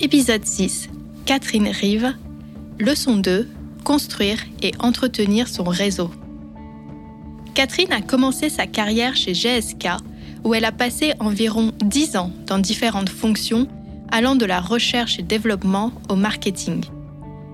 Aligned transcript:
Épisode 0.00 0.44
6. 0.44 0.88
Catherine 1.24 1.68
Rive. 1.68 2.14
Leçon 2.80 3.16
2. 3.16 3.48
Construire 3.84 4.38
et 4.60 4.72
entretenir 4.80 5.46
son 5.46 5.62
réseau. 5.62 6.10
Catherine 7.54 7.92
a 7.92 8.00
commencé 8.00 8.48
sa 8.48 8.66
carrière 8.66 9.14
chez 9.14 9.34
GSK, 9.34 9.86
où 10.42 10.52
elle 10.52 10.64
a 10.64 10.72
passé 10.72 11.12
environ 11.20 11.72
10 11.84 12.16
ans 12.16 12.32
dans 12.46 12.58
différentes 12.58 13.08
fonctions, 13.08 13.68
allant 14.10 14.34
de 14.34 14.44
la 14.44 14.60
recherche 14.60 15.20
et 15.20 15.22
développement 15.22 15.92
au 16.08 16.16
marketing. 16.16 16.84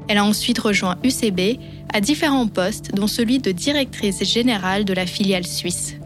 Elle 0.09 0.19
a 0.19 0.25
ensuite 0.25 0.59
rejoint 0.59 0.97
UCB 1.05 1.61
à 1.93 2.01
différents 2.01 2.49
postes, 2.49 2.95
dont 2.95 3.07
celui 3.07 3.39
de 3.39 3.53
directrice 3.53 4.25
générale 4.25 4.87
de 4.87 4.95
la 4.95 5.05
filiale 5.05 5.47
suisse. 5.47 5.97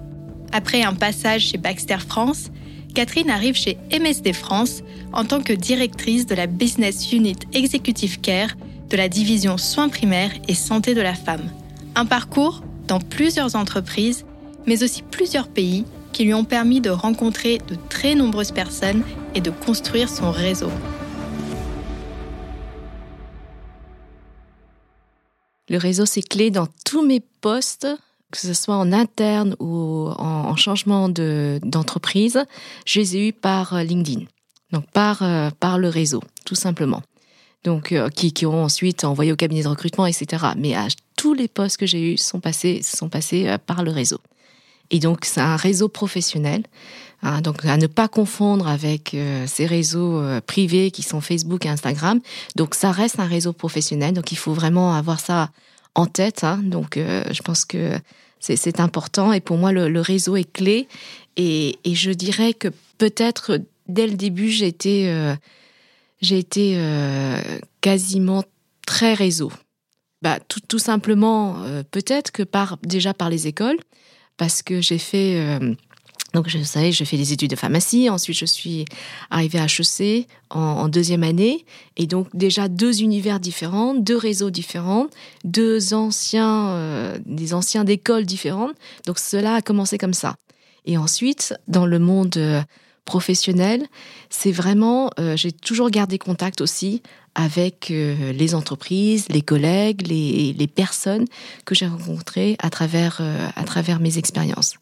Après 0.50 0.82
un 0.82 0.94
passage 0.94 1.50
chez 1.50 1.58
Baxter 1.58 1.98
France, 1.98 2.50
Catherine 2.94 3.30
arrive 3.30 3.56
chez 3.56 3.76
MSD 3.90 4.32
France 4.32 4.82
en 5.12 5.24
tant 5.24 5.42
que 5.42 5.52
directrice 5.52 6.26
de 6.26 6.36
la 6.36 6.46
Business 6.46 7.12
Unit 7.12 7.36
Executive 7.52 8.20
Care 8.20 8.54
de 8.88 8.96
la 8.96 9.08
division 9.08 9.58
soins 9.58 9.88
primaires 9.88 10.30
et 10.46 10.54
santé 10.54 10.94
de 10.94 11.00
la 11.00 11.14
femme. 11.14 11.50
Un 11.96 12.06
parcours 12.06 12.62
dans 12.86 13.00
plusieurs 13.00 13.56
entreprises, 13.56 14.24
mais 14.66 14.84
aussi 14.84 15.02
plusieurs 15.02 15.48
pays 15.48 15.84
qui 16.12 16.24
lui 16.24 16.34
ont 16.34 16.44
permis 16.44 16.80
de 16.80 16.90
rencontrer 16.90 17.58
de 17.66 17.76
très 17.88 18.14
nombreuses 18.14 18.52
personnes 18.52 19.02
et 19.34 19.40
de 19.40 19.50
construire 19.50 20.08
son 20.08 20.30
réseau. 20.30 20.70
Le 25.68 25.78
réseau, 25.78 26.06
c'est 26.06 26.22
clé 26.22 26.52
dans 26.52 26.68
tous 26.84 27.04
mes 27.04 27.20
postes, 27.40 27.88
que 28.34 28.40
ce 28.40 28.52
soit 28.52 28.76
en 28.76 28.92
interne 28.92 29.54
ou 29.60 30.08
en, 30.18 30.56
changement 30.56 31.08
d'entreprise. 31.08 32.44
je 32.84 33.00
les 33.00 33.16
ai 33.16 33.28
eus 33.28 33.32
par 33.32 33.82
LinkedIn, 33.82 34.24
donc 34.72 34.90
par, 34.90 35.22
euh, 35.22 35.50
par 35.60 35.78
le 35.78 35.88
réseau, 35.88 36.22
tout 36.44 36.56
simplement. 36.56 37.02
Donc, 37.62 37.92
euh, 37.92 38.08
qui, 38.08 38.32
qui 38.32 38.44
ont 38.44 38.64
ensuite 38.64 39.04
envoyé 39.04 39.32
au 39.32 39.36
cabinet 39.36 39.62
de 39.62 39.68
recrutement, 39.68 40.06
etc. 40.06 40.46
Mais 40.56 40.74
à, 40.74 40.88
tous 41.16 41.32
les 41.32 41.48
postes 41.48 41.76
que 41.76 41.86
j'ai 41.86 42.12
eus 42.12 42.18
sont 42.18 42.40
passés, 42.40 42.82
sont 42.82 43.08
passés 43.08 43.46
euh, 43.46 43.56
par 43.56 43.84
le 43.84 43.92
réseau. 43.92 44.18
Et 44.90 44.98
donc, 44.98 45.24
c'est 45.24 45.40
un 45.40 45.56
réseau 45.56 45.88
professionnel. 45.88 46.64
Hein, 47.22 47.40
donc, 47.40 47.64
à 47.64 47.76
ne 47.76 47.86
pas 47.86 48.08
confondre 48.08 48.68
avec 48.68 49.16
ces 49.46 49.64
réseaux 49.64 50.22
privés 50.46 50.90
qui 50.90 51.02
sont 51.02 51.22
Facebook 51.22 51.64
et 51.64 51.70
Instagram. 51.70 52.20
Donc, 52.54 52.74
ça 52.74 52.92
reste 52.92 53.18
un 53.18 53.26
réseau 53.26 53.54
professionnel. 53.54 54.12
Donc, 54.12 54.30
il 54.30 54.36
faut 54.36 54.52
vraiment 54.52 54.94
avoir 54.94 55.20
ça 55.20 55.50
en 55.94 56.04
tête. 56.04 56.44
Hein. 56.44 56.60
Donc, 56.62 56.96
je 56.98 57.42
pense 57.42 57.64
que 57.64 57.98
c'est 58.44 58.80
important. 58.80 59.32
Et 59.32 59.40
pour 59.40 59.56
moi, 59.56 59.72
le, 59.72 60.00
réseau 60.00 60.36
est 60.36 60.50
clé. 60.50 60.88
Et, 61.36 61.78
je 61.84 62.10
dirais 62.10 62.54
que 62.54 62.68
peut-être 62.98 63.60
dès 63.88 64.06
le 64.06 64.14
début, 64.14 64.50
j'ai 64.50 64.66
été, 64.66 65.08
euh, 65.08 65.34
été 66.22 66.74
euh, 66.76 67.40
quasiment 67.80 68.44
très 68.86 69.14
réseau. 69.14 69.52
Bah, 70.22 70.38
tout, 70.48 70.60
tout 70.60 70.78
simplement, 70.78 71.62
euh, 71.62 71.82
peut-être 71.90 72.30
que 72.30 72.42
par, 72.42 72.78
déjà 72.82 73.14
par 73.14 73.30
les 73.30 73.46
écoles, 73.46 73.78
parce 74.36 74.62
que 74.62 74.80
j'ai 74.80 74.98
fait 74.98 75.58
donc, 76.34 76.48
je 76.48 76.58
savais, 76.64 76.90
je 76.90 77.04
fais 77.04 77.16
des 77.16 77.32
études 77.32 77.50
de 77.50 77.56
pharmacie. 77.56 78.10
Ensuite, 78.10 78.36
je 78.36 78.44
suis 78.44 78.84
arrivée 79.30 79.60
à 79.60 79.66
HEC 79.66 80.26
en, 80.50 80.88
deuxième 80.88 81.22
année. 81.22 81.64
Et 81.96 82.06
donc, 82.06 82.26
déjà 82.34 82.66
deux 82.66 83.02
univers 83.02 83.38
différents, 83.38 83.94
deux 83.94 84.16
réseaux 84.16 84.50
différents, 84.50 85.06
deux 85.44 85.94
anciens, 85.94 86.70
euh, 86.70 87.18
des 87.24 87.54
anciens 87.54 87.84
d'écoles 87.84 88.26
différentes. 88.26 88.74
Donc, 89.06 89.20
cela 89.20 89.54
a 89.54 89.62
commencé 89.62 89.96
comme 89.96 90.12
ça. 90.12 90.34
Et 90.86 90.98
ensuite, 90.98 91.54
dans 91.68 91.86
le 91.86 92.00
monde 92.00 92.36
euh, 92.36 92.60
professionnel, 93.04 93.86
c'est 94.28 94.52
vraiment, 94.52 95.10
euh, 95.20 95.36
j'ai 95.36 95.52
toujours 95.52 95.88
gardé 95.88 96.18
contact 96.18 96.60
aussi 96.60 97.00
avec 97.36 97.88
les 97.90 98.54
entreprises, 98.54 99.26
les 99.28 99.42
collègues, 99.42 100.06
les, 100.06 100.52
les 100.52 100.66
personnes 100.68 101.24
que 101.64 101.74
j'ai 101.74 101.88
rencontrées 101.88 102.54
à 102.60 102.70
travers, 102.70 103.20
à 103.56 103.64
travers 103.64 103.98
mes 103.98 104.18
expériences. 104.18 104.76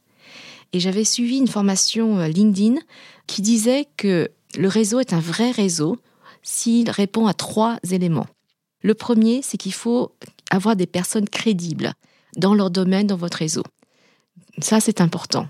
Et 0.73 0.81
j'avais 0.81 1.05
suivi 1.05 1.39
une 1.39 1.49
formation 1.49 2.19
euh, 2.19 2.29
LinkedIn 2.29 2.81
qui 3.27 3.43
disait 3.43 3.87
que 3.97 4.31
le 4.57 4.69
réseau 4.69 5.01
est 5.01 5.13
un 5.13 5.21
vrai 5.21 5.51
réseau 5.51 5.99
s'il 6.43 6.91
répond 6.91 7.27
à 7.27 7.35
trois 7.35 7.79
éléments. 7.91 8.27
Le 8.83 8.95
premier, 8.95 9.43
c'est 9.43 9.59
qu'il 9.59 9.73
faut 9.73 10.13
avoir 10.51 10.77
des 10.77 10.87
personnes 10.87 11.29
crédibles 11.29 11.93
dans 12.37 12.55
leur 12.55 12.71
domaine, 12.71 13.07
dans 13.07 13.17
votre 13.17 13.39
réseau. 13.39 13.63
Ça, 14.59 14.81
c'est 14.81 15.01
important. 15.01 15.47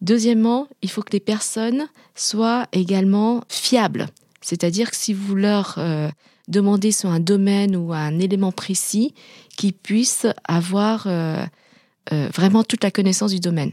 Deuxièmement, 0.00 0.68
il 0.82 0.90
faut 0.90 1.02
que 1.02 1.12
les 1.12 1.20
personnes 1.20 1.88
soient 2.14 2.66
également 2.72 3.42
fiables. 3.48 4.08
C'est-à-dire 4.40 4.90
que 4.90 4.96
si 4.96 5.14
vous 5.14 5.34
leur 5.34 5.76
euh, 5.78 6.10
demandez 6.48 6.92
sur 6.92 7.08
un 7.08 7.20
domaine 7.20 7.76
ou 7.76 7.92
un 7.92 8.18
élément 8.18 8.52
précis, 8.52 9.14
qu'ils 9.56 9.72
puissent 9.72 10.26
avoir 10.46 11.04
euh, 11.06 11.44
vraiment 12.10 12.64
toute 12.64 12.84
la 12.84 12.90
connaissance 12.90 13.32
du 13.32 13.40
domaine. 13.40 13.72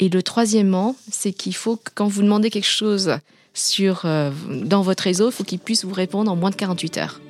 Et 0.00 0.08
le 0.08 0.22
troisièmement, 0.22 0.96
c'est 1.10 1.32
qu'il 1.32 1.54
faut 1.54 1.76
que 1.76 1.90
quand 1.94 2.08
vous 2.08 2.22
demandez 2.22 2.48
quelque 2.48 2.64
chose 2.64 3.18
sur, 3.52 4.02
euh, 4.04 4.30
dans 4.48 4.80
votre 4.80 5.02
réseau, 5.02 5.28
il 5.28 5.32
faut 5.32 5.44
qu'il 5.44 5.58
puisse 5.58 5.84
vous 5.84 5.92
répondre 5.92 6.30
en 6.32 6.36
moins 6.36 6.50
de 6.50 6.56
48 6.56 6.98
heures. 6.98 7.20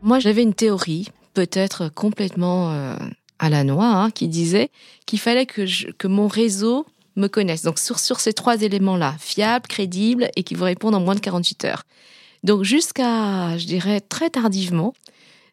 Moi, 0.00 0.20
j'avais 0.20 0.42
une 0.42 0.54
théorie, 0.54 1.08
peut-être 1.34 1.88
complètement 1.88 2.72
euh, 2.72 2.96
à 3.38 3.50
la 3.50 3.62
noix, 3.62 3.88
hein, 3.88 4.10
qui 4.10 4.26
disait 4.26 4.70
qu'il 5.04 5.18
fallait 5.18 5.46
que, 5.46 5.92
que 5.92 6.08
mon 6.08 6.28
réseau 6.28 6.86
me 7.16 7.26
connaisse. 7.26 7.62
Donc 7.62 7.78
sur, 7.78 7.98
sur 7.98 8.20
ces 8.20 8.32
trois 8.32 8.62
éléments-là, 8.62 9.16
fiable, 9.18 9.66
crédible 9.66 10.30
et 10.36 10.44
qui 10.44 10.54
vous 10.54 10.64
répondent 10.64 10.94
en 10.94 11.00
moins 11.00 11.16
de 11.16 11.20
48 11.20 11.64
heures. 11.64 11.82
Donc 12.44 12.62
jusqu'à, 12.62 13.58
je 13.58 13.66
dirais, 13.66 14.00
très 14.00 14.30
tardivement, 14.30 14.94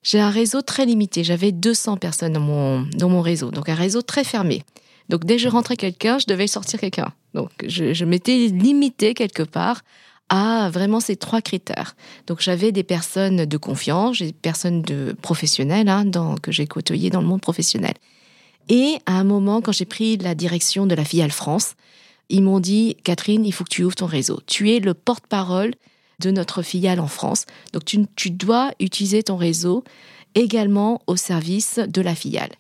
j'ai 0.06 0.20
un 0.20 0.30
réseau 0.30 0.62
très 0.62 0.86
limité. 0.86 1.24
J'avais 1.26 1.52
200 1.52 1.98
personnes 1.98 2.34
dans 2.34 2.40
mon, 2.40 2.84
dans 2.94 3.10
mon 3.10 3.22
réseau, 3.22 3.52
donc 3.52 3.68
un 3.68 3.76
réseau 3.76 4.02
très 4.04 4.24
fermé. 4.24 4.64
Donc 5.10 5.26
dès 5.26 5.36
que 5.36 5.42
je 5.42 5.50
rentrais 5.50 5.76
quelqu'un, 5.76 6.20
je 6.20 6.28
devais 6.28 6.48
sortir 6.48 6.80
quelqu'un. 6.80 7.12
Donc 7.34 7.50
je, 7.68 7.94
je 7.94 8.06
m'étais 8.06 8.48
limité 8.48 9.14
quelque 9.16 9.44
part 9.44 9.82
à 10.30 10.70
vraiment 10.72 11.00
ces 11.00 11.16
trois 11.16 11.42
critères. 11.42 11.96
Donc 12.28 12.40
j'avais 12.40 12.72
des 12.72 12.84
personnes 12.84 13.46
de 13.46 13.58
confiance, 13.58 14.20
des 14.20 14.32
personnes 14.32 14.84
de 14.84 15.16
professionnelles 15.22 15.90
hein, 15.90 16.06
que 16.42 16.52
j'ai 16.52 16.68
côtoyées 16.68 17.10
dans 17.10 17.22
le 17.22 17.28
monde 17.28 17.42
professionnel. 17.42 17.94
Et 18.70 18.98
à 19.08 19.14
un 19.14 19.24
moment, 19.24 19.62
quand 19.62 19.72
j'ai 19.72 19.86
pris 19.86 20.18
la 20.18 20.36
direction 20.36 20.86
de 20.86 20.96
la 20.96 21.04
filiale 21.04 21.32
France, 21.32 21.76
ils 22.30 22.42
m'ont 22.44 22.60
dit 22.60 22.98
Catherine, 23.04 23.46
il 23.46 23.52
faut 23.52 23.64
que 23.64 23.70
tu 23.70 23.84
ouvres 23.84 23.96
ton 23.96 24.08
réseau. 24.08 24.40
Tu 24.48 24.72
es 24.72 24.80
le 24.80 24.94
porte-parole 24.94 25.74
de 26.20 26.32
notre 26.32 26.62
filiale 26.62 27.00
en 27.00 27.08
France. 27.08 27.46
Donc 27.74 27.84
tu, 27.86 28.32
dois 28.32 28.72
utiliser 28.80 29.24
ton 29.24 29.38
réseau 29.38 29.84
également 30.34 31.02
au 31.08 31.16
service 31.16 31.80
de 31.80 32.02
la 32.02 32.16
filiale. 32.16 32.52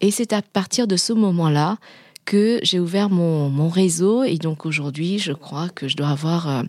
Et 0.00 0.10
c'est 0.10 0.32
à 0.32 0.42
partir 0.42 0.86
de 0.86 0.96
ce 0.96 1.12
moment-là 1.12 1.76
que 2.24 2.60
j'ai 2.62 2.78
ouvert 2.78 3.10
mon, 3.10 3.68
réseau 3.68 4.24
et 4.24 4.36
donc 4.36 4.66
aujourd'hui, 4.66 5.18
je 5.18 5.32
crois 5.32 5.68
que 5.68 5.88
je 5.88 5.96
dois 5.96 6.08
avoir 6.08 6.48
euh, 6.48 6.62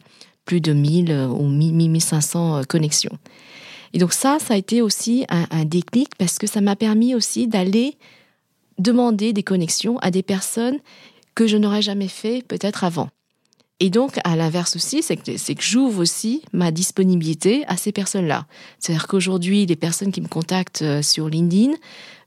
plus 0.45 0.61
de 0.61 0.73
1000 0.73 1.11
euh, 1.11 1.27
ou 1.27 1.47
1500 1.47 2.57
euh, 2.57 2.63
connexions. 2.63 3.17
Et 3.93 3.99
donc 3.99 4.13
ça, 4.13 4.37
ça 4.39 4.53
a 4.53 4.57
été 4.57 4.81
aussi 4.81 5.25
un, 5.29 5.45
un 5.51 5.65
déclic 5.65 6.09
parce 6.17 6.37
que 6.37 6.47
ça 6.47 6.61
m'a 6.61 6.75
permis 6.75 7.15
aussi 7.15 7.47
d'aller 7.47 7.97
demander 8.77 9.33
des 9.33 9.43
connexions 9.43 9.97
à 9.99 10.11
des 10.11 10.23
personnes 10.23 10.79
que 11.35 11.47
je 11.47 11.57
n'aurais 11.57 11.81
jamais 11.81 12.07
fait 12.07 12.43
peut-être 12.47 12.83
avant. 12.83 13.09
Et 13.83 13.89
donc, 13.89 14.19
à 14.23 14.35
l'inverse 14.35 14.75
aussi, 14.75 15.01
c'est 15.01 15.17
que, 15.17 15.31
j'ouvre 15.59 16.03
aussi 16.03 16.43
ma 16.53 16.69
disponibilité 16.69 17.63
à 17.67 17.77
ces 17.77 17.91
personnes-là. 17.91 18.45
C'est-à-dire 18.77 19.07
qu'aujourd'hui, 19.07 19.65
les 19.65 19.75
personnes 19.75 20.11
qui 20.11 20.21
me 20.21 20.27
contactent 20.27 20.83
euh, 20.83 21.01
sur 21.01 21.27
LinkedIn, 21.27 21.73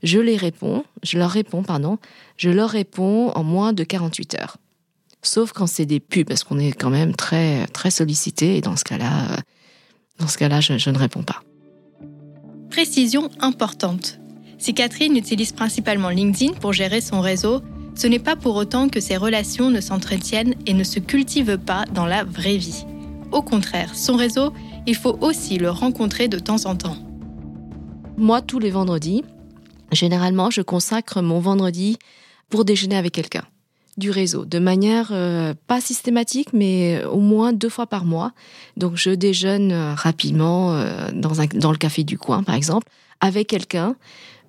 je 0.03 0.19
les 0.19 0.37
réponds, 0.37 0.85
je 1.05 1.17
leur 1.17 1.31
réponds, 1.31 1.63
pardon, 1.63 1.99
je 2.37 2.51
leur 2.51 2.71
réponds 2.71 3.31
en 3.37 3.45
moins 3.45 3.73
de 3.73 3.85
48 3.85 4.35
heures. 4.35 4.57
Sauf 5.23 5.53
quand 5.53 5.69
c'est 5.69 5.87
des 5.87 6.01
pubs, 6.01 6.27
parce 6.27 6.43
qu'on 6.43 6.59
est 6.59 6.73
quand 6.73 6.91
même 6.91 7.15
très, 7.15 7.69
très 7.69 7.93
sollicité, 7.93 8.57
et 8.57 8.61
dans 8.61 8.75
ce 8.75 8.83
cas-là, 8.83 9.31
euh, 9.31 9.37
dans 10.19 10.27
ce 10.27 10.39
cas-là, 10.39 10.61
je, 10.61 10.77
je 10.77 10.91
ne 10.91 10.99
réponds 10.99 11.23
pas. 11.23 11.45
Précision 12.69 13.31
importante. 13.39 14.19
Si 14.59 14.75
Catherine 14.75 15.17
utilise 15.17 15.53
principalement 15.53 16.09
LinkedIn 16.09 16.55
pour 16.55 16.73
gérer 16.73 17.01
son 17.01 17.21
réseau, 17.21 17.63
ce 17.95 18.07
n'est 18.07 18.19
pas 18.19 18.37
pour 18.37 18.57
autant 18.57 18.89
que 18.89 19.01
ces 19.01 19.17
relations 19.17 19.71
ne 19.71 19.81
s'entretiennent 19.81 20.55
et 20.67 20.75
ne 20.75 20.85
se 20.85 20.99
cultivent 20.99 21.59
pas 21.59 21.85
dans 21.93 22.07
la 22.07 22.25
vraie 22.25 22.57
vie. 22.57 22.85
Au 23.33 23.43
contraire, 23.43 23.95
son 23.95 24.17
réseau, 24.17 24.53
il 24.87 24.97
faut 24.97 25.17
aussi 25.21 25.59
le 25.59 25.71
rencontrer 25.71 26.29
de 26.29 26.39
temps 26.39 26.67
en 26.67 26.77
temps. 26.77 26.97
Moi, 28.17 28.43
tous 28.43 28.59
les 28.59 28.71
vendredis, 28.71 29.25
généralement, 29.93 30.51
je 30.51 30.63
consacre 30.63 31.23
mon 31.23 31.41
vendredi 31.41 31.99
pour 32.49 32.65
déjeuner 32.65 32.97
avec 32.97 33.13
quelqu'un 33.13 33.45
du 33.97 34.11
réseau, 34.11 34.45
de 34.45 34.59
manière 34.59 35.11
euh, 35.13 35.55
pas 35.69 35.81
systématique, 35.81 36.49
mais 36.53 37.05
au 37.05 37.21
moins 37.21 37.53
deux 37.53 37.69
fois 37.69 37.87
par 37.87 38.05
mois. 38.05 38.33
Donc 38.77 38.97
je 38.97 39.11
déjeune 39.11 39.71
euh, 39.71 39.95
rapidement 39.95 40.75
euh, 40.75 41.11
dans, 41.13 41.41
un, 41.41 41.47
dans 41.47 41.71
le 41.71 41.79
café 41.79 42.03
du 42.03 42.19
coin, 42.19 42.43
par 42.43 42.57
exemple, 42.57 42.89
avec 43.21 43.49
quelqu'un 43.49 43.95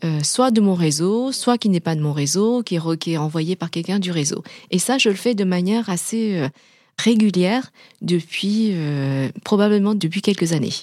euh, 0.05 0.21
soit 0.21 0.51
de 0.51 0.61
mon 0.61 0.75
réseau, 0.75 1.31
soit 1.31 1.57
qui 1.57 1.67
n'est 1.67 1.79
pas 1.79 1.95
de 1.95 2.01
mon 2.01 2.13
réseau, 2.13 2.61
qui 2.61 2.75
est, 2.75 3.17
envoyé 3.17 3.55
par 3.55 3.71
quelqu'un 3.71 3.97
du 3.97 4.11
réseau. 4.11 4.43
Et 4.69 4.77
ça, 4.77 4.99
je 4.99 5.09
le 5.09 5.15
fais 5.15 5.33
de 5.33 5.43
manière 5.43 5.89
assez, 5.89 6.37
euh, 6.37 6.47
régulière 6.99 7.71
depuis 8.01 8.69
euh, 8.73 9.29
probablement 9.43 9.95
depuis 9.95 10.21
quelques 10.21 10.53
années. 10.53 10.73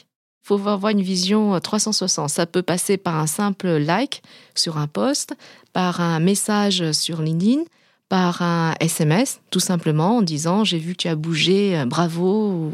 Il 0.44 0.48
faut 0.48 0.68
avoir 0.68 0.90
une 0.90 1.02
vision 1.02 1.58
360. 1.58 2.28
Ça 2.28 2.46
peut 2.46 2.62
passer 2.62 2.96
par 2.96 3.16
un 3.16 3.28
simple 3.28 3.68
like 3.68 4.22
sur 4.56 4.76
un 4.76 4.88
post, 4.88 5.34
par 5.72 6.00
un 6.00 6.18
message 6.18 6.90
sur 6.90 7.22
LinkedIn, 7.22 7.62
par 8.08 8.42
un 8.42 8.74
SMS, 8.80 9.40
tout 9.50 9.60
simplement 9.60 10.16
en 10.16 10.22
disant 10.22 10.64
j'ai 10.64 10.78
vu 10.78 10.92
que 10.92 11.02
tu 11.02 11.08
as 11.08 11.14
bougé, 11.14 11.84
bravo, 11.86 12.72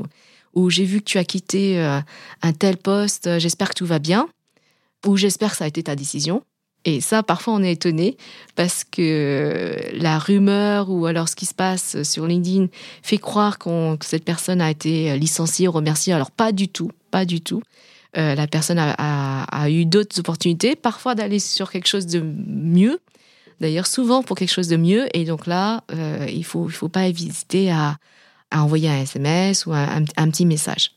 ou, 0.55 0.71
j'ai 0.71 0.85
vu 0.85 1.01
que 1.01 1.05
tu 1.05 1.19
as 1.19 1.25
quitté 1.25 1.79
un 1.79 2.53
tel 2.53 2.79
poste, 2.79 3.39
j'espère 3.39 3.69
que 3.69 3.75
tout 3.75 3.87
va 3.87 4.01
bien, 4.01 4.29
ou 5.06 5.17
j'espère 5.17 5.53
que 5.53 5.56
ça 5.56 5.65
a 5.65 5.69
été 5.69 5.83
ta 5.83 5.97
décision. 5.97 6.43
Et 6.85 7.00
ça, 7.00 7.23
parfois, 7.23 7.55
on 7.55 7.62
est 7.62 7.73
étonné 7.73 8.17
parce 8.55 8.85
que 8.85 9.77
la 9.93 10.19
rumeur 10.19 10.91
ou 10.91 11.06
alors 11.06 11.29
ce 11.29 11.37
qui 11.37 11.45
se 11.45 11.55
passe 11.55 12.03
sur 12.03 12.27
LinkedIn 12.27 12.69
fait 13.03 13.19
croire 13.19 13.59
que 13.59 13.97
cette 14.03 14.25
personne 14.25 14.61
a 14.61 14.71
été 14.71 15.19
licenciée 15.19 15.69
ou 15.69 15.73
remerciée. 15.73 16.12
Alors, 16.12 16.31
pas 16.31 16.53
du 16.53 16.69
tout, 16.69 16.91
pas 17.11 17.25
du 17.25 17.41
tout. 17.41 17.62
Euh, 18.17 18.35
la 18.35 18.47
personne 18.47 18.79
a 18.79 19.71
eu 19.71 19.85
d'autres 19.85 20.19
opportunités, 20.19 20.77
parfois 20.77 21.15
d'aller 21.15 21.39
sur 21.39 21.71
quelque 21.71 21.87
chose 21.87 22.06
de 22.06 22.21
mieux, 22.21 23.01
d'ailleurs 23.61 23.87
souvent 23.87 24.23
pour 24.23 24.37
quelque 24.37 24.53
chose 24.53 24.69
de 24.69 24.77
mieux. 24.77 25.06
Et 25.17 25.25
donc 25.25 25.47
là, 25.47 25.85
euh, 25.93 26.27
il 26.29 26.39
ne 26.39 26.44
faut, 26.44 26.69
faut 26.69 26.89
pas 26.89 27.06
hésiter 27.06 27.71
à, 27.71 27.99
à, 28.51 28.62
envoyer 28.62 28.89
un 28.89 29.03
SMS 29.03 29.67
ou 29.67 29.73
un, 29.73 30.05
un, 30.17 30.31
petit 30.31 30.47
message. 30.47 30.93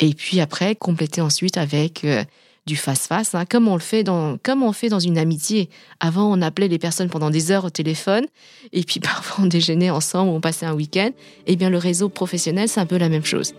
Et 0.00 0.14
puis 0.14 0.40
après, 0.40 0.74
compléter 0.74 1.20
ensuite 1.20 1.58
avec 1.58 2.04
euh, 2.04 2.24
du 2.68 2.76
face-face, 2.76 3.34
hein, 3.34 3.44
comme, 3.46 3.66
on 3.66 3.74
le 3.74 3.80
fait 3.80 4.04
dans, 4.04 4.36
comme 4.42 4.62
on 4.62 4.72
fait 4.72 4.90
dans 4.90 5.00
une 5.00 5.18
amitié. 5.18 5.70
Avant, 5.98 6.30
on 6.30 6.40
appelait 6.42 6.68
les 6.68 6.78
personnes 6.78 7.08
pendant 7.08 7.30
des 7.30 7.50
heures 7.50 7.64
au 7.64 7.70
téléphone, 7.70 8.26
et 8.72 8.84
puis 8.84 9.00
parfois 9.00 9.44
on 9.44 9.48
déjeunait 9.48 9.90
ensemble, 9.90 10.30
on 10.30 10.40
passait 10.40 10.66
un 10.66 10.74
week-end. 10.74 11.10
Eh 11.46 11.56
bien, 11.56 11.70
le 11.70 11.78
réseau 11.78 12.08
professionnel, 12.08 12.68
c'est 12.68 12.80
un 12.80 12.86
peu 12.86 12.98
la 12.98 13.08
même 13.08 13.24
chose. 13.24 13.54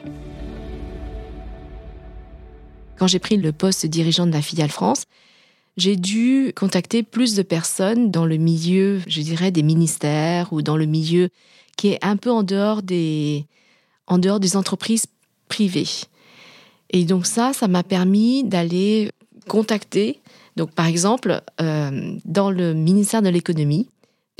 Quand 2.97 3.07
j'ai 3.07 3.19
pris 3.19 3.37
le 3.37 3.51
poste 3.51 3.85
dirigeant 3.85 4.27
de 4.27 4.31
la 4.31 4.41
filiale 4.41 4.69
France, 4.69 5.05
j'ai 5.77 5.95
dû 5.95 6.53
contacter 6.55 7.03
plus 7.03 7.35
de 7.35 7.41
personnes 7.41 8.11
dans 8.11 8.25
le 8.25 8.37
milieu, 8.37 9.01
je 9.07 9.21
dirais, 9.21 9.51
des 9.51 9.63
ministères 9.63 10.53
ou 10.53 10.61
dans 10.61 10.77
le 10.77 10.85
milieu 10.85 11.29
qui 11.77 11.89
est 11.89 11.99
un 12.03 12.17
peu 12.17 12.29
en 12.29 12.43
dehors 12.43 12.83
des, 12.83 13.45
en 14.05 14.17
dehors 14.17 14.41
des 14.41 14.57
entreprises 14.57 15.05
privées. 15.47 15.87
Et 16.89 17.05
donc 17.05 17.25
ça, 17.25 17.53
ça 17.53 17.67
m'a 17.67 17.83
permis 17.83 18.43
d'aller 18.43 19.11
contacter. 19.47 20.19
Donc 20.55 20.71
par 20.71 20.87
exemple, 20.87 21.41
euh, 21.61 22.17
dans 22.25 22.51
le 22.51 22.73
ministère 22.73 23.21
de 23.21 23.29
l'économie, 23.29 23.89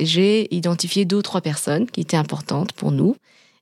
j'ai 0.00 0.52
identifié 0.54 1.04
deux 1.04 1.16
ou 1.16 1.22
trois 1.22 1.40
personnes 1.40 1.86
qui 1.86 2.00
étaient 2.00 2.16
importantes 2.16 2.72
pour 2.72 2.90
nous. 2.90 3.16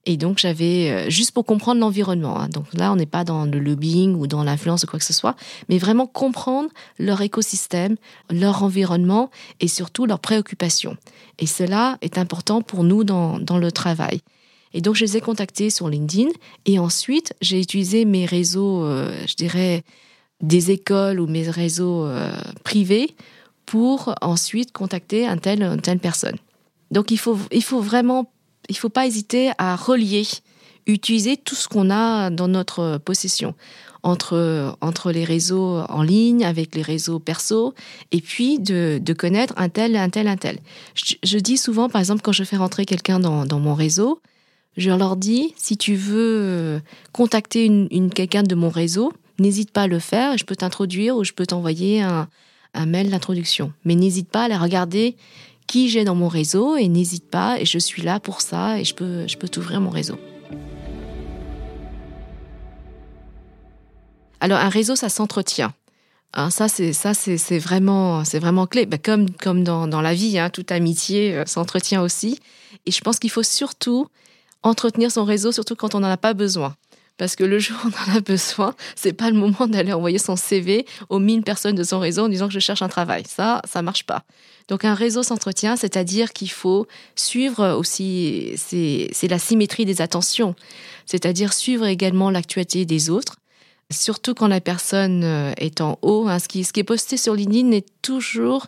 Et 0.06 0.16
donc, 0.16 0.38
j'avais, 0.38 0.90
euh, 0.90 1.10
juste 1.10 1.32
pour 1.32 1.44
comprendre 1.44 1.80
l'environnement, 1.80 2.40
hein. 2.40 2.48
donc 2.48 2.64
là, 2.72 2.92
on 2.92 2.96
n'est 2.96 3.04
pas 3.04 3.24
dans 3.24 3.44
le 3.44 3.58
lobbying 3.58 4.14
ou 4.14 4.26
dans 4.26 4.42
l'influence 4.42 4.84
ou 4.84 4.86
quoi 4.86 4.98
que 4.98 5.04
ce 5.04 5.12
soit, 5.12 5.36
mais 5.68 5.76
vraiment 5.76 6.06
comprendre 6.06 6.70
leur 6.98 7.20
écosystème, 7.20 7.96
leur 8.30 8.62
environnement 8.62 9.28
et 9.60 9.68
surtout 9.68 10.06
leurs 10.06 10.20
préoccupations. 10.20 10.96
Et 11.38 11.46
cela 11.46 11.98
est 12.00 12.16
important 12.16 12.62
pour 12.62 12.84
nous 12.84 13.04
dans, 13.04 13.38
dans 13.38 13.58
le 13.58 13.70
travail. 13.70 14.22
Et 14.74 14.80
donc, 14.80 14.96
je 14.96 15.04
les 15.04 15.16
ai 15.16 15.20
contactés 15.20 15.70
sur 15.70 15.88
LinkedIn 15.88 16.30
et 16.66 16.78
ensuite, 16.78 17.34
j'ai 17.40 17.60
utilisé 17.60 18.04
mes 18.04 18.26
réseaux, 18.26 18.84
euh, 18.84 19.10
je 19.26 19.34
dirais, 19.34 19.82
des 20.40 20.70
écoles 20.70 21.20
ou 21.20 21.26
mes 21.26 21.48
réseaux 21.48 22.04
euh, 22.04 22.30
privés 22.64 23.14
pour 23.66 24.14
ensuite 24.20 24.72
contacter 24.72 25.26
un 25.26 25.36
tel, 25.36 25.62
une 25.62 25.80
telle 25.80 25.98
personne. 25.98 26.36
Donc, 26.90 27.10
il 27.10 27.18
faut, 27.18 27.38
il 27.50 27.62
faut 27.62 27.80
vraiment 27.80 28.30
il 28.68 28.76
faut 28.76 28.88
pas 28.88 29.06
hésiter 29.06 29.50
à 29.58 29.76
relier, 29.76 30.26
utiliser 30.86 31.36
tout 31.36 31.54
ce 31.54 31.68
qu'on 31.68 31.90
a 31.90 32.30
dans 32.30 32.48
notre 32.48 32.98
possession 32.98 33.54
entre, 34.02 34.76
entre 34.80 35.10
les 35.10 35.24
réseaux 35.24 35.80
en 35.88 36.02
ligne, 36.02 36.44
avec 36.44 36.74
les 36.74 36.82
réseaux 36.82 37.18
perso, 37.18 37.74
et 38.12 38.20
puis 38.20 38.58
de, 38.58 39.00
connaître 39.16 39.54
un 39.56 39.68
tel, 39.68 39.96
un 39.96 40.08
tel, 40.08 40.28
un 40.28 40.36
tel. 40.36 40.58
Je, 40.94 41.38
dis 41.38 41.56
souvent, 41.56 41.88
par 41.88 42.00
exemple, 42.00 42.22
quand 42.22 42.32
je 42.32 42.44
fais 42.44 42.56
rentrer 42.56 42.84
quelqu'un 42.84 43.18
dans, 43.18 43.58
mon 43.58 43.74
réseau, 43.74 44.20
je 44.78 44.90
leur 44.90 45.16
dis, 45.16 45.52
si 45.56 45.76
tu 45.76 45.94
veux 45.96 46.80
contacter 47.12 47.66
une, 47.66 48.10
quelqu'un 48.10 48.44
de 48.44 48.54
mon 48.54 48.70
réseau, 48.70 49.12
n'hésite 49.38 49.70
pas 49.72 49.82
à 49.82 49.86
le 49.86 49.98
faire, 49.98 50.38
je 50.38 50.44
peux 50.44 50.56
t'introduire 50.56 51.16
ou 51.16 51.24
je 51.24 51.32
peux 51.32 51.46
t'envoyer 51.46 52.00
un, 52.00 52.28
un 52.74 52.86
mail 52.86 53.10
d'introduction. 53.10 53.72
Mais 53.84 53.96
n'hésite 53.96 54.30
pas 54.30 54.42
à 54.42 54.44
aller 54.44 54.56
regarder 54.56 55.16
qui 55.66 55.88
j'ai 55.90 56.04
dans 56.04 56.14
mon 56.14 56.28
réseau 56.28 56.76
et 56.76 56.88
n'hésite 56.88 57.28
pas 57.28 57.60
et 57.60 57.66
je 57.66 57.78
suis 57.78 58.02
là 58.02 58.20
pour 58.20 58.40
ça 58.40 58.80
et 58.80 58.84
je 58.84 58.94
peux, 58.94 59.26
je 59.26 59.36
peux 59.36 59.48
t'ouvrir 59.48 59.80
mon 59.80 59.90
réseau. 59.90 60.16
Alors 64.40 64.58
un 64.58 64.68
réseau, 64.68 64.94
ça 64.94 65.08
s'entretient. 65.08 65.72
Hein, 66.34 66.50
ça, 66.50 66.68
c'est 66.68 66.92
ça, 66.92 67.14
c'est 67.14 67.58
vraiment, 67.58 68.24
c'est 68.24 68.38
vraiment 68.38 68.66
clé. 68.66 68.86
Bah, 68.86 68.98
comme 68.98 69.30
comme 69.30 69.64
dans, 69.64 69.88
dans 69.88 70.00
la 70.00 70.14
vie, 70.14 70.38
hein, 70.38 70.50
toute 70.50 70.70
amitié 70.70 71.34
euh, 71.34 71.44
s'entretient 71.46 72.02
aussi. 72.02 72.38
Et 72.86 72.92
je 72.92 73.00
pense 73.00 73.18
qu'il 73.18 73.30
faut 73.30 73.42
surtout 73.42 74.08
entretenir 74.62 75.10
son 75.10 75.24
réseau, 75.24 75.52
surtout 75.52 75.76
quand 75.76 75.94
on 75.94 76.00
n'en 76.00 76.10
a 76.10 76.16
pas 76.16 76.34
besoin. 76.34 76.74
Parce 77.16 77.34
que 77.34 77.44
le 77.44 77.58
jour 77.58 77.76
où 77.84 77.88
on 77.88 78.12
en 78.12 78.16
a 78.16 78.20
besoin, 78.20 78.74
c'est 78.94 79.12
pas 79.12 79.30
le 79.30 79.36
moment 79.36 79.66
d'aller 79.66 79.92
envoyer 79.92 80.18
son 80.18 80.36
CV 80.36 80.86
aux 81.08 81.18
1000 81.18 81.42
personnes 81.42 81.74
de 81.74 81.82
son 81.82 81.98
réseau 81.98 82.24
en 82.24 82.28
disant 82.28 82.46
que 82.46 82.54
je 82.54 82.60
cherche 82.60 82.80
un 82.80 82.88
travail. 82.88 83.24
Ça, 83.26 83.60
ça 83.64 83.82
marche 83.82 84.04
pas. 84.04 84.24
Donc 84.68 84.84
un 84.84 84.94
réseau 84.94 85.22
s'entretient, 85.22 85.76
c'est-à-dire 85.76 86.32
qu'il 86.32 86.50
faut 86.50 86.86
suivre 87.16 87.72
aussi, 87.72 88.52
c'est 88.56 89.28
la 89.28 89.38
symétrie 89.38 89.84
des 89.84 90.00
attentions, 90.00 90.54
c'est-à-dire 91.06 91.52
suivre 91.54 91.86
également 91.86 92.30
l'actualité 92.30 92.84
des 92.84 93.10
autres, 93.10 93.36
surtout 93.90 94.34
quand 94.34 94.46
la 94.46 94.60
personne 94.60 95.24
euh, 95.24 95.52
est 95.56 95.80
en 95.80 95.98
haut. 96.02 96.28
Hein. 96.28 96.38
ce, 96.38 96.48
qui, 96.48 96.64
ce 96.64 96.72
qui 96.72 96.80
est 96.80 96.84
posté 96.84 97.16
sur 97.16 97.34
LinkedIn 97.34 97.72
est 97.72 97.86
toujours... 98.02 98.66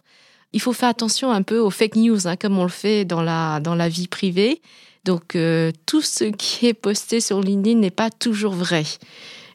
Il 0.52 0.60
faut 0.60 0.72
faire 0.72 0.88
attention 0.88 1.30
un 1.30 1.42
peu 1.42 1.60
aux 1.60 1.70
fake 1.70 1.94
news, 1.94 2.26
hein, 2.26 2.34
comme 2.34 2.58
on 2.58 2.64
le 2.64 2.70
fait 2.70 3.04
dans 3.04 3.22
la, 3.22 3.60
dans 3.60 3.76
la 3.76 3.88
vie 3.88 4.08
privée. 4.08 4.60
Donc 5.04 5.34
euh, 5.34 5.72
tout 5.86 6.02
ce 6.02 6.24
qui 6.24 6.66
est 6.66 6.74
posté 6.74 7.20
sur 7.20 7.40
LinkedIn 7.40 7.78
n'est 7.78 7.90
pas 7.90 8.10
toujours 8.10 8.52
vrai. 8.52 8.84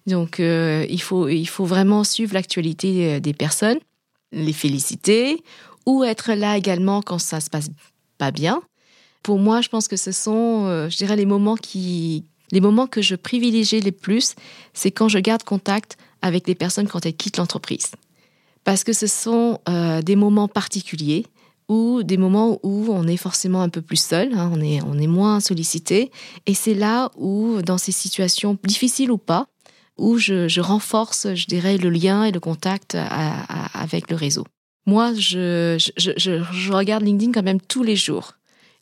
Donc 0.08 0.40
euh, 0.40 0.86
il, 0.90 1.02
faut, 1.02 1.28
il 1.28 1.48
faut 1.48 1.66
vraiment 1.66 2.04
suivre 2.04 2.34
l'actualité 2.34 3.20
des 3.20 3.34
personnes, 3.34 3.80
les 4.32 4.54
féliciter 4.54 5.44
ou 5.86 6.04
être 6.04 6.34
là 6.34 6.58
également 6.58 7.02
quand 7.02 7.20
ça 7.20 7.40
se 7.40 7.50
passe 7.50 7.70
pas 8.18 8.32
bien. 8.32 8.62
Pour 9.24 9.40
moi, 9.40 9.62
je 9.62 9.70
pense 9.70 9.88
que 9.88 9.98
ce 9.98 10.12
sont, 10.12 10.66
euh, 10.68 10.90
je 10.90 10.98
dirais, 10.98 11.16
les 11.16 11.26
moments 11.26 11.56
qui, 11.56 12.26
les 12.52 12.62
moments 12.62 12.88
que 12.88 13.02
je 13.02 13.16
privilégie 13.16 13.80
les 13.82 13.92
plus, 13.92 14.36
c'est 14.74 14.92
quand 14.92 15.08
je 15.08 15.20
garde 15.20 15.44
contact 15.44 15.98
avec 16.22 16.48
les 16.48 16.56
personnes 16.56 16.88
quand 16.88 17.06
elles 17.06 17.16
quittent 17.16 17.38
l'entreprise. 17.38 17.92
Parce 18.64 18.84
que 18.84 18.94
ce 18.94 19.08
sont 19.08 19.60
euh, 19.68 20.02
des 20.02 20.16
moments 20.16 20.48
particuliers 20.48 21.26
ou 21.68 22.04
des 22.04 22.18
moments 22.18 22.60
où 22.64 22.88
on 22.90 23.08
est 23.08 23.18
forcément 23.18 23.62
un 23.62 23.70
peu 23.70 23.82
plus 23.82 24.02
seul, 24.02 24.34
hein, 24.34 24.52
on, 24.54 24.62
est, 24.62 24.82
on 24.84 24.98
est 24.98 25.08
moins 25.08 25.40
sollicité. 25.40 26.12
Et 26.46 26.54
c'est 26.54 26.74
là 26.74 27.12
où, 27.18 27.62
dans 27.64 27.78
ces 27.78 27.92
situations 27.92 28.58
difficiles 28.64 29.12
ou 29.12 29.18
pas, 29.18 29.48
où 29.98 30.18
je, 30.18 30.60
renforce, 30.60 31.34
je 31.34 31.48
dirais, 31.48 31.78
le 31.78 31.90
lien 31.90 32.26
et 32.26 32.32
le 32.32 32.40
contact 32.40 32.98
avec 33.74 34.10
le 34.10 34.16
réseau. 34.16 34.46
Moi, 34.86 35.14
je, 35.14 35.78
je, 35.98 36.12
je, 36.18 36.72
regarde 36.72 37.04
LinkedIn 37.04 37.32
quand 37.32 37.44
même 37.44 37.62
tous 37.62 37.82
les 37.82 37.96
jours. 37.96 38.34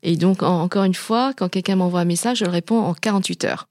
Et 0.02 0.18
donc, 0.18 0.44
encore 0.44 0.84
une 0.84 0.96
fois, 0.96 1.34
quand 1.34 1.48
quelqu'un 1.48 1.78
m'envoie 1.78 2.02
un 2.02 2.06
message, 2.06 2.40
je 2.40 2.46
le 2.46 2.52
réponds 2.52 2.80
en 2.80 2.94
48 2.94 3.46
heures. 3.46 3.68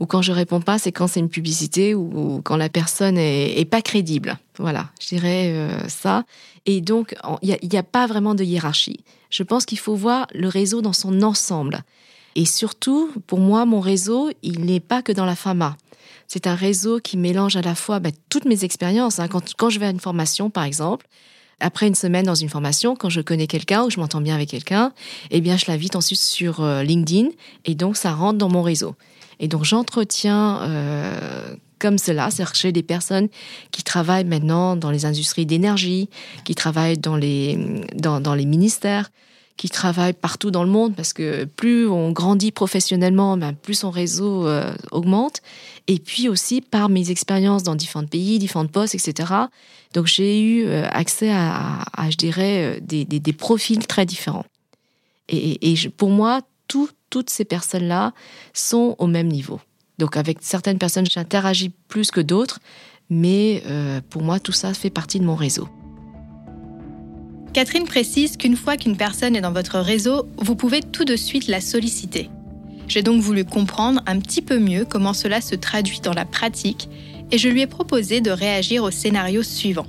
Ou 0.00 0.06
quand 0.06 0.22
je 0.22 0.32
réponds 0.32 0.62
pas, 0.62 0.78
c'est 0.78 0.92
quand 0.92 1.06
c'est 1.06 1.20
une 1.20 1.28
publicité 1.28 1.94
ou, 1.94 2.40
quand 2.42 2.56
la 2.56 2.70
personne 2.70 3.18
est, 3.18 3.68
pas 3.70 3.82
crédible. 3.82 4.38
Voilà, 4.58 4.88
je 5.00 5.08
dirais 5.08 5.48
euh, 5.48 5.88
ça. 5.88 6.24
Et 6.66 6.80
donc, 6.80 7.14
il 7.42 7.56
n'y 7.62 7.78
a, 7.78 7.82
pas 7.82 8.06
vraiment 8.06 8.34
de 8.34 8.42
hiérarchie. 8.42 9.00
Je 9.28 9.42
pense 9.42 9.66
qu'il 9.66 9.78
faut 9.78 9.94
voir 9.94 10.26
le 10.34 10.48
réseau 10.48 10.80
dans 10.80 10.94
son 10.94 11.22
ensemble. 11.22 11.82
Et 12.34 12.46
surtout, 12.46 13.10
pour 13.26 13.40
moi, 13.40 13.66
mon 13.66 13.80
réseau, 13.80 14.30
il 14.42 14.64
n'est 14.64 14.80
pas 14.80 15.02
que 15.02 15.12
dans 15.12 15.26
la 15.26 15.36
pharma. 15.36 15.76
C'est 16.26 16.46
un 16.46 16.54
réseau 16.54 17.00
qui 17.00 17.16
mélange 17.16 17.56
à 17.56 17.62
la 17.62 17.74
fois 17.74 17.98
bah, 17.98 18.10
toutes 18.28 18.44
mes 18.44 18.64
expériences. 18.64 19.18
Hein. 19.18 19.28
Quand, 19.28 19.54
quand 19.56 19.68
je 19.68 19.80
vais 19.80 19.86
à 19.86 19.90
une 19.90 20.00
formation, 20.00 20.48
par 20.48 20.64
exemple, 20.64 21.06
après 21.60 21.86
une 21.86 21.94
semaine 21.94 22.24
dans 22.24 22.34
une 22.34 22.48
formation, 22.48 22.96
quand 22.96 23.10
je 23.10 23.20
connais 23.20 23.46
quelqu'un 23.46 23.84
ou 23.84 23.90
je 23.90 24.00
m'entends 24.00 24.20
bien 24.20 24.34
avec 24.34 24.48
quelqu'un, 24.48 24.92
eh 25.30 25.40
bien, 25.40 25.56
je 25.56 25.66
l'invite 25.68 25.96
ensuite 25.96 26.20
sur 26.20 26.62
euh, 26.62 26.82
LinkedIn 26.82 27.28
et 27.66 27.74
donc 27.74 27.96
ça 27.96 28.12
rentre 28.12 28.38
dans 28.38 28.48
mon 28.48 28.62
réseau. 28.62 28.94
Et 29.40 29.48
donc, 29.48 29.64
j'entretiens 29.64 30.60
euh, 30.62 31.56
comme 31.78 31.98
cela, 31.98 32.30
c'est-à-dire 32.30 32.54
j'ai 32.54 32.72
des 32.72 32.82
personnes 32.82 33.28
qui 33.72 33.82
travaillent 33.82 34.26
maintenant 34.26 34.76
dans 34.76 34.90
les 34.90 35.06
industries 35.06 35.46
d'énergie, 35.46 36.08
qui 36.44 36.54
travaillent 36.54 36.98
dans 36.98 37.16
les, 37.16 37.56
ministères, 38.44 39.10
qui 39.56 39.70
travaillent 39.70 40.12
partout 40.12 40.50
dans 40.50 40.62
le 40.62 40.70
monde 40.70 40.94
parce 40.94 41.12
que 41.12 41.44
plus 41.44 41.88
on 41.88 42.12
grandit 42.12 42.52
professionnellement, 42.52 43.36
ben 43.36 43.54
plus 43.54 43.74
son 43.74 43.90
réseau 43.90 44.46
euh, 44.46 44.72
augmente. 44.90 45.40
Et 45.86 45.98
puis 45.98 46.28
aussi 46.28 46.60
par 46.60 46.90
mes 46.90 47.10
expériences 47.10 47.62
dans 47.62 47.74
différents 47.74 48.06
pays, 48.06 48.38
différents 48.38 48.66
postes, 48.66 48.94
etc. 48.94 49.32
Donc 49.94 50.06
j'ai 50.06 50.40
eu 50.40 50.66
euh, 50.66 50.86
accès 50.90 51.30
à, 51.32 51.84
je 52.10 52.16
dirais, 52.16 52.78
des, 52.82 53.32
profils 53.32 53.86
très 53.86 54.04
différents. 54.04 54.46
Et 55.28 55.76
pour 55.96 56.10
moi, 56.10 56.40
tout, 56.68 56.88
toutes 57.10 57.30
ces 57.30 57.44
personnes-là 57.44 58.12
sont 58.54 58.96
au 58.98 59.06
même 59.06 59.28
niveau. 59.28 59.60
Donc 59.98 60.16
avec 60.16 60.38
certaines 60.40 60.78
personnes, 60.78 61.06
j'interagis 61.06 61.70
plus 61.88 62.10
que 62.10 62.20
d'autres, 62.20 62.60
mais 63.10 63.62
euh, 63.66 64.00
pour 64.08 64.22
moi, 64.22 64.40
tout 64.40 64.52
ça 64.52 64.72
fait 64.72 64.88
partie 64.88 65.20
de 65.20 65.24
mon 65.24 65.34
réseau. 65.34 65.68
Catherine 67.52 67.84
précise 67.84 68.36
qu'une 68.36 68.56
fois 68.56 68.76
qu'une 68.76 68.96
personne 68.96 69.34
est 69.34 69.40
dans 69.40 69.52
votre 69.52 69.80
réseau, 69.80 70.28
vous 70.38 70.54
pouvez 70.54 70.82
tout 70.82 71.04
de 71.04 71.16
suite 71.16 71.48
la 71.48 71.60
solliciter. 71.60 72.30
J'ai 72.86 73.02
donc 73.02 73.20
voulu 73.20 73.44
comprendre 73.44 74.02
un 74.06 74.20
petit 74.20 74.40
peu 74.40 74.58
mieux 74.58 74.84
comment 74.84 75.12
cela 75.12 75.40
se 75.40 75.56
traduit 75.56 76.00
dans 76.00 76.12
la 76.12 76.24
pratique 76.24 76.88
et 77.32 77.38
je 77.38 77.48
lui 77.48 77.60
ai 77.60 77.66
proposé 77.66 78.20
de 78.20 78.30
réagir 78.30 78.84
au 78.84 78.90
scénario 78.90 79.42
suivant. 79.42 79.86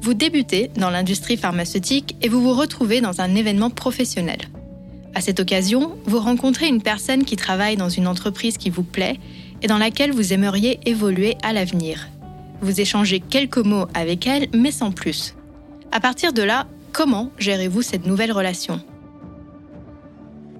Vous 0.00 0.14
débutez 0.14 0.70
dans 0.76 0.90
l'industrie 0.90 1.36
pharmaceutique 1.36 2.16
et 2.22 2.28
vous 2.28 2.42
vous 2.42 2.54
retrouvez 2.54 3.00
dans 3.00 3.20
un 3.20 3.34
événement 3.34 3.70
professionnel. 3.70 4.38
À 5.18 5.20
cette 5.20 5.40
occasion, 5.40 5.98
vous 6.04 6.20
rencontrez 6.20 6.68
une 6.68 6.80
personne 6.80 7.24
qui 7.24 7.34
travaille 7.34 7.76
dans 7.76 7.88
une 7.88 8.06
entreprise 8.06 8.56
qui 8.56 8.70
vous 8.70 8.84
plaît 8.84 9.18
et 9.62 9.66
dans 9.66 9.76
laquelle 9.76 10.12
vous 10.12 10.32
aimeriez 10.32 10.78
évoluer 10.88 11.36
à 11.42 11.52
l'avenir. 11.52 12.06
Vous 12.60 12.80
échangez 12.80 13.18
quelques 13.18 13.58
mots 13.58 13.86
avec 13.94 14.28
elle, 14.28 14.46
mais 14.54 14.70
sans 14.70 14.92
plus. 14.92 15.34
À 15.90 15.98
partir 15.98 16.32
de 16.32 16.42
là, 16.42 16.68
comment 16.92 17.32
gérez-vous 17.36 17.82
cette 17.82 18.06
nouvelle 18.06 18.30
relation? 18.30 18.80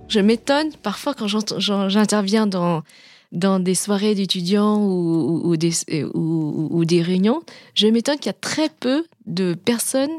Je 0.09 0.19
m'étonne 0.19 0.73
parfois 0.83 1.15
quand 1.15 1.29
j'interviens 1.29 2.49
dans, 2.49 2.83
des 3.31 3.77
soirées 3.77 4.17
d'étudiants 4.17 4.85
ou, 4.85 5.57
des, 5.57 5.71
ou, 6.15 6.85
des 6.85 7.01
réunions, 7.01 7.43
je 7.77 7.87
m'étonne 7.87 8.17
qu'il 8.17 8.27
y 8.27 8.31
a 8.31 8.33
très 8.33 8.71
peu 8.71 9.05
de 9.27 9.55
personnes, 9.55 10.11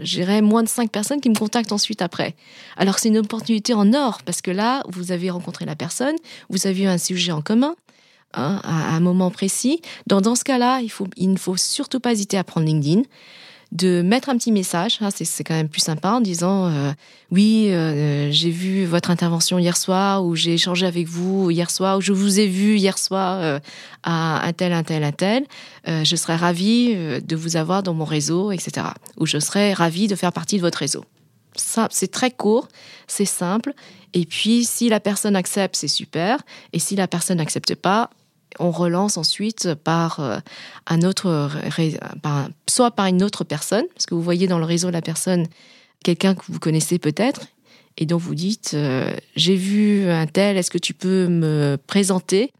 j'irais 0.00 0.42
moins 0.42 0.62
de 0.62 0.68
cinq 0.68 0.90
personnes 0.90 1.20
qui 1.20 1.30
me 1.30 1.34
contactent 1.34 1.72
ensuite 1.72 2.02
après. 2.02 2.34
Alors 2.76 2.98
c'est 2.98 3.08
une 3.08 3.18
opportunité 3.18 3.74
en 3.74 3.92
or 3.94 4.22
parce 4.24 4.40
que 4.40 4.50
là, 4.50 4.82
vous 4.88 5.12
avez 5.12 5.30
rencontré 5.30 5.64
la 5.64 5.76
personne, 5.76 6.16
vous 6.48 6.66
avez 6.66 6.84
eu 6.84 6.86
un 6.86 6.98
sujet 6.98 7.32
en 7.32 7.42
commun. 7.42 7.74
Hein, 8.34 8.60
à 8.64 8.94
un 8.94 9.00
moment 9.00 9.30
précis. 9.30 9.80
Dans, 10.06 10.20
dans 10.20 10.34
ce 10.34 10.44
cas-là, 10.44 10.80
il, 10.82 10.90
faut, 10.90 11.06
il 11.16 11.30
ne 11.30 11.38
faut 11.38 11.56
surtout 11.56 12.00
pas 12.00 12.12
hésiter 12.12 12.36
à 12.36 12.44
prendre 12.44 12.66
LinkedIn 12.66 13.02
de 13.72 14.00
mettre 14.02 14.28
un 14.28 14.36
petit 14.36 14.52
message, 14.52 14.98
hein, 15.00 15.08
c'est 15.10 15.44
quand 15.44 15.54
même 15.54 15.68
plus 15.68 15.80
sympa, 15.80 16.10
en 16.12 16.20
disant 16.20 16.66
euh, 16.66 16.92
oui, 17.30 17.68
euh, 17.70 18.30
j'ai 18.30 18.50
vu 18.50 18.84
votre 18.84 19.10
intervention 19.10 19.58
hier 19.58 19.76
soir, 19.76 20.24
ou 20.24 20.36
j'ai 20.36 20.54
échangé 20.54 20.86
avec 20.86 21.06
vous 21.08 21.50
hier 21.50 21.70
soir, 21.70 21.98
ou 21.98 22.00
je 22.00 22.12
vous 22.12 22.38
ai 22.38 22.46
vu 22.46 22.76
hier 22.76 22.96
soir 22.96 23.40
euh, 23.42 23.58
à 24.04 24.46
un 24.46 24.52
tel, 24.52 24.72
un 24.72 24.84
tel, 24.84 25.02
un 25.02 25.12
tel. 25.12 25.46
je 25.86 26.16
serais 26.16 26.36
ravie 26.36 26.94
de 27.20 27.36
vous 27.36 27.56
avoir 27.56 27.82
dans 27.82 27.94
mon 27.94 28.04
réseau, 28.04 28.52
etc. 28.52 28.86
Ou 29.18 29.26
je 29.26 29.38
serais 29.38 29.72
ravie 29.72 30.06
de 30.06 30.14
faire 30.14 30.32
partie 30.32 30.56
de 30.56 30.62
votre 30.62 30.78
réseau. 30.78 31.04
C'est 31.90 32.10
très 32.10 32.30
court, 32.30 32.68
c'est 33.06 33.24
simple. 33.24 33.72
Et 34.12 34.26
puis, 34.26 34.64
si 34.64 34.88
la 34.88 35.00
personne 35.00 35.36
accepte, 35.36 35.76
c'est 35.76 35.88
super. 35.88 36.38
Et 36.72 36.78
si 36.78 36.96
la 36.96 37.08
personne 37.08 37.38
n'accepte 37.38 37.74
pas, 37.74 38.10
on 38.58 38.70
relance 38.70 39.16
ensuite 39.16 39.74
par 39.74 40.20
euh, 40.20 40.38
un 40.86 41.02
autre, 41.02 41.50
soit 42.68 42.90
par 42.90 43.06
une 43.06 43.22
autre 43.22 43.44
personne, 43.44 43.84
parce 43.94 44.06
que 44.06 44.14
vous 44.14 44.22
voyez 44.22 44.46
dans 44.46 44.58
le 44.58 44.64
réseau 44.64 44.90
la 44.90 45.02
personne, 45.02 45.46
quelqu'un 46.04 46.34
que 46.34 46.42
vous 46.48 46.58
connaissez 46.58 46.98
peut-être, 46.98 47.46
et 47.96 48.06
dont 48.06 48.18
vous 48.18 48.34
dites 48.34 48.72
euh, 48.74 49.10
j'ai 49.34 49.56
vu 49.56 50.08
un 50.08 50.26
tel, 50.26 50.56
est-ce 50.56 50.70
que 50.70 50.78
tu 50.78 50.94
peux 50.94 51.28
me 51.28 51.78
présenter 51.86 52.52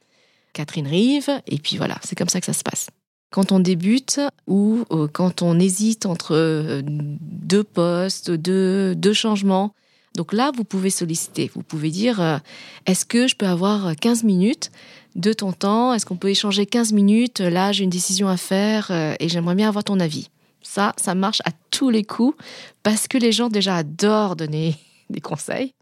Catherine 0.53 0.87
Rive? 0.87 1.31
Et 1.47 1.59
puis 1.59 1.77
voilà, 1.77 1.97
c'est 2.03 2.17
comme 2.17 2.29
ça 2.29 2.41
que 2.41 2.47
ça 2.47 2.53
se 2.55 2.63
passe. 2.63 2.89
Quand 3.31 3.53
on 3.53 3.59
débute 3.59 4.21
ou 4.47 4.85
euh, 4.91 5.09
quand 5.13 5.43
on 5.43 5.59
hésite 5.59 6.07
entre 6.07 6.81
deux 6.85 7.65
postes, 7.65 8.31
deux 8.31 9.13
changements, 9.13 9.75
donc 10.17 10.33
là, 10.33 10.51
vous 10.57 10.65
pouvez 10.65 10.91
solliciter. 10.91 11.51
Vous 11.55 11.63
pouvez 11.63 11.91
dire, 11.91 12.41
est-ce 12.87 13.05
que 13.05 13.29
je 13.29 13.37
peux 13.37 13.47
avoir 13.47 13.95
15 13.95 14.25
minutes 14.25 14.71
de 15.17 15.33
ton 15.33 15.53
temps? 15.53 15.93
Est-ce 15.93 16.07
qu'on 16.07 16.17
peut 16.17 16.31
échanger 16.31 16.67
15 16.67 16.93
minutes? 16.93 17.41
Là, 17.41 17.73
j'ai 17.73 17.85
une 17.85 17.91
décision 17.91 18.29
à 18.29 18.37
faire 18.37 18.89
euh, 18.91 19.15
et 19.19 19.29
j'aimerais 19.29 19.55
bien 19.55 19.69
avoir 19.69 19.83
ton 19.83 19.99
avis. 19.99 20.29
Ça, 20.63 20.93
ça 20.97 21.15
marche 21.15 21.41
à 21.45 21.51
tous 21.71 21.91
les 21.91 22.05
coups 22.05 22.37
parce 22.83 23.09
que 23.09 23.19
les 23.19 23.33
gens 23.33 23.49
déjà 23.49 23.77
adorent 23.77 24.37
donner 24.37 24.77
des 25.11 25.21
conseils. 25.21 25.73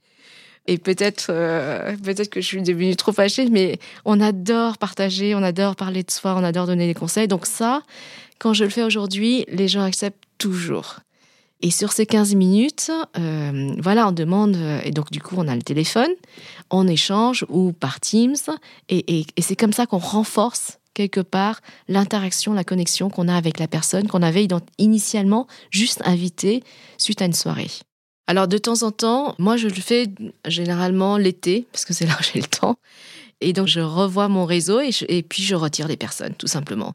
Et 0.66 0.78
peut-être 0.78 1.26
euh, 1.28 1.94
peut-être 2.02 2.30
que 2.30 2.40
je 2.40 2.46
suis 2.46 2.62
devenue 2.62 2.96
trop 2.96 3.12
fâchée, 3.12 3.50
mais 3.50 3.78
on 4.06 4.18
adore 4.18 4.78
partager, 4.78 5.34
on 5.34 5.42
adore 5.42 5.76
parler 5.76 6.02
de 6.02 6.10
soi, 6.10 6.34
on 6.38 6.44
adore 6.44 6.66
donner 6.66 6.86
des 6.86 6.94
conseils. 6.94 7.28
Donc 7.28 7.44
ça, 7.44 7.82
quand 8.38 8.54
je 8.54 8.64
le 8.64 8.70
fais 8.70 8.82
aujourd'hui, 8.82 9.44
les 9.48 9.68
gens 9.68 9.82
acceptent 9.82 10.24
toujours. 10.38 11.00
Et 11.64 11.70
sur 11.70 11.92
ces 11.92 12.04
15 12.04 12.34
minutes, 12.34 12.90
euh, 13.18 13.74
voilà, 13.78 14.06
on 14.06 14.12
demande, 14.12 14.54
et 14.84 14.90
donc 14.90 15.10
du 15.10 15.22
coup, 15.22 15.36
on 15.38 15.48
a 15.48 15.56
le 15.56 15.62
téléphone, 15.62 16.10
on 16.68 16.86
échange 16.86 17.46
ou 17.48 17.72
par 17.72 18.00
Teams, 18.00 18.36
et, 18.90 19.24
c'est 19.40 19.56
comme 19.56 19.72
ça 19.72 19.86
qu'on 19.86 19.96
renforce 19.96 20.78
quelque 20.92 21.22
part 21.22 21.62
l'interaction, 21.88 22.52
la 22.52 22.64
connexion 22.64 23.08
qu'on 23.08 23.28
a 23.28 23.34
avec 23.34 23.58
la 23.58 23.66
personne 23.66 24.08
qu'on 24.08 24.20
avait 24.20 24.46
initialement 24.76 25.46
juste 25.70 26.02
invitée 26.04 26.62
suite 26.98 27.22
à 27.22 27.24
une 27.24 27.32
soirée. 27.32 27.70
Alors 28.26 28.46
de 28.46 28.58
temps 28.58 28.82
en 28.82 28.90
temps, 28.90 29.34
moi 29.38 29.56
je 29.56 29.68
le 29.68 29.72
fais 29.72 30.08
généralement 30.46 31.16
l'été, 31.16 31.66
parce 31.72 31.86
que 31.86 31.94
c'est 31.94 32.04
là 32.04 32.14
où 32.20 32.22
j'ai 32.22 32.42
le 32.42 32.46
temps, 32.46 32.76
et 33.40 33.54
donc 33.54 33.68
je 33.68 33.80
revois 33.80 34.28
mon 34.28 34.44
réseau 34.44 34.82
et, 34.82 34.90
et 35.08 35.22
puis 35.22 35.42
je 35.42 35.54
retire 35.54 35.88
des 35.88 35.96
personnes, 35.96 36.34
tout 36.34 36.46
simplement. 36.46 36.92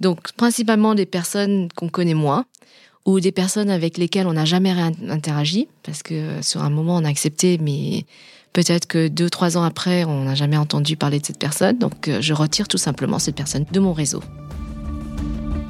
Donc 0.00 0.32
principalement 0.32 0.94
des 0.94 1.04
personnes 1.04 1.68
qu'on 1.76 1.90
connaît 1.90 2.14
moins, 2.14 2.46
ou 3.04 3.20
des 3.20 3.32
personnes 3.32 3.70
avec 3.70 3.98
lesquelles 3.98 4.26
on 4.26 4.34
n'a 4.34 4.44
jamais 4.44 4.70
interagi, 5.08 5.68
parce 5.82 6.02
que 6.02 6.42
sur 6.42 6.62
un 6.62 6.70
moment 6.70 6.96
on 6.96 7.04
a 7.04 7.08
accepté, 7.08 7.58
mais 7.58 8.04
peut-être 8.52 8.86
que 8.86 9.08
deux, 9.08 9.30
trois 9.30 9.56
ans 9.56 9.62
après, 9.62 10.04
on 10.04 10.24
n'a 10.24 10.34
jamais 10.34 10.56
entendu 10.56 10.96
parler 10.96 11.20
de 11.20 11.26
cette 11.26 11.38
personne. 11.38 11.78
Donc 11.78 12.08
euh, 12.08 12.20
je 12.20 12.34
retire 12.34 12.68
tout 12.68 12.78
simplement 12.78 13.18
cette 13.18 13.36
personne 13.36 13.64
de 13.70 13.80
mon 13.80 13.92
réseau. 13.92 14.22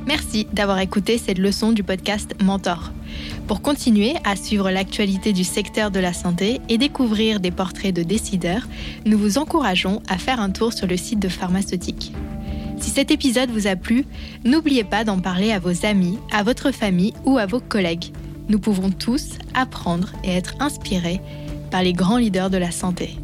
Merci 0.07 0.47
d'avoir 0.55 0.79
écouté 0.79 1.19
cette 1.19 1.37
leçon 1.37 1.73
du 1.73 1.83
podcast 1.83 2.35
Mentor. 2.43 2.93
Pour 3.47 3.61
continuer 3.61 4.15
à 4.25 4.37
suivre 4.37 4.71
l'actualité 4.71 5.35
du 5.35 5.45
secteur 5.45 5.91
de 5.91 6.01
la 6.01 6.15
santé 6.15 6.63
et 6.71 6.79
découvrir 6.79 7.41
des 7.41 7.51
portraits 7.51 7.95
de 7.95 8.03
décideurs, 8.03 8.67
nous 9.05 9.19
vous 9.19 9.37
encourageons 9.37 10.03
à 10.09 10.17
faire 10.17 10.41
un 10.41 10.49
tour 10.49 10.73
sur 10.73 10.87
le 10.87 10.97
site 10.97 11.19
de 11.19 11.29
Pharmaceutique. 11.29 12.13
Si 12.81 12.91
cet 12.91 13.11
épisode 13.11 13.51
vous 13.51 13.67
a 13.67 13.77
plu, 13.77 14.05
n'oubliez 14.45 14.85
pas 14.85 15.05
d'en 15.05 15.19
parler 15.19 15.53
à 15.53 15.59
vos 15.59 15.85
amis, 15.85 16.19
à 16.31 16.43
votre 16.43 16.71
famille 16.71 17.15
ou 17.25 17.39
à 17.39 17.47
vos 17.47 17.61
collègues. 17.61 18.13
Nous 18.49 18.59
pouvons 18.59 18.91
tous 18.91 19.39
apprendre 19.55 20.13
et 20.25 20.31
être 20.31 20.55
inspirés 20.61 21.21
par 21.71 21.83
les 21.83 21.93
grands 21.93 22.19
leaders 22.19 22.51
de 22.51 22.57
la 22.57 22.71
santé. 22.71 23.19